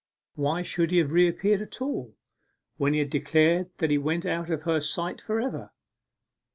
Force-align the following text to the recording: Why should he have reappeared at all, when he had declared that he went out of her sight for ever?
Why 0.33 0.63
should 0.63 0.89
he 0.89 0.97
have 0.97 1.11
reappeared 1.11 1.61
at 1.61 1.79
all, 1.79 2.15
when 2.77 2.93
he 2.93 2.97
had 3.01 3.11
declared 3.11 3.69
that 3.77 3.91
he 3.91 3.99
went 3.99 4.25
out 4.25 4.49
of 4.49 4.63
her 4.63 4.81
sight 4.81 5.21
for 5.21 5.39
ever? 5.39 5.69